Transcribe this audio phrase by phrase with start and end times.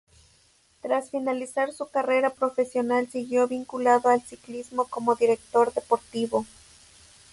[0.81, 6.43] Tras finalizar su carrera profesional siguió vinculado al ciclismo como director deportivo.